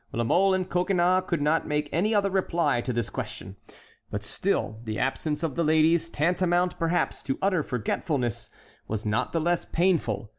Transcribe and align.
La 0.13 0.23
Mole 0.23 0.55
and 0.55 0.67
Coconnas 0.67 1.25
could 1.27 1.43
not 1.43 1.67
make 1.67 1.87
any 1.93 2.15
other 2.15 2.31
reply 2.31 2.81
to 2.81 2.91
this 2.91 3.07
question. 3.11 3.55
But 4.09 4.23
still 4.23 4.79
the 4.83 4.97
absence 4.97 5.43
of 5.43 5.53
the 5.53 5.63
ladies, 5.63 6.09
tantamount 6.09 6.79
perhaps 6.79 7.21
to 7.21 7.37
utter 7.39 7.61
forgetfulness, 7.61 8.49
was 8.87 9.05
not 9.05 9.31
the 9.31 9.39
less 9.39 9.63
painful. 9.63 10.29